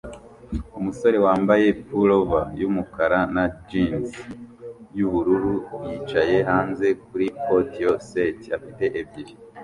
Umusore 0.77 1.17
wambaye 1.25 1.67
pullover 1.85 2.43
yumukara 2.59 3.19
na 3.35 3.43
jans 3.69 4.11
yubururu 4.97 5.53
yicaye 5.87 6.37
hanze 6.49 6.87
kuri 7.05 7.25
patio 7.45 7.91
set 8.09 8.39
afite 8.57 8.83
byeri 9.07 9.33